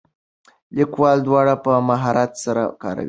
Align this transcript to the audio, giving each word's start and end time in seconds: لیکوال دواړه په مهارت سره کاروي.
لیکوال 0.77 1.17
دواړه 1.27 1.53
په 1.63 1.71
مهارت 1.89 2.31
سره 2.43 2.63
کاروي. 2.81 2.99